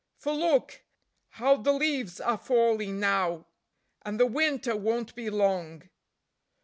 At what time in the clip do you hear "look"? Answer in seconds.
0.33-0.83